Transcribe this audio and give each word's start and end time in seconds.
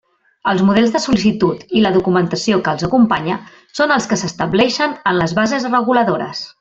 Els 0.51 0.61
models 0.67 0.93
de 0.93 1.01
sol·licitud 1.01 1.75
i 1.81 1.83
la 1.83 1.91
documentació 1.97 2.57
que 2.67 2.73
els 2.77 2.87
acompanya 2.87 3.37
són 3.81 3.93
els 3.97 4.09
que 4.13 4.19
s'establixen 4.23 4.97
en 5.13 5.21
les 5.21 5.37
bases 5.43 5.69
reguladores. 5.75 6.43